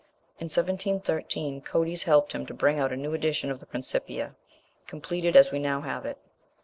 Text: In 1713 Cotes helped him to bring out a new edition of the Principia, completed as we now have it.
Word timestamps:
In 0.39 0.45
1713 0.45 1.61
Cotes 1.61 2.01
helped 2.01 2.31
him 2.31 2.47
to 2.47 2.55
bring 2.55 2.79
out 2.79 2.91
a 2.91 2.97
new 2.97 3.13
edition 3.13 3.51
of 3.51 3.59
the 3.59 3.67
Principia, 3.67 4.33
completed 4.87 5.35
as 5.35 5.51
we 5.51 5.59
now 5.59 5.81
have 5.81 6.07
it. 6.07 6.17